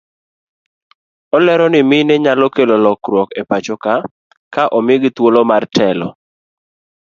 [1.35, 3.93] Olero ni mine nyalo kelo lokruok e pachoka
[4.53, 6.07] ka omigi thuolo mar telo.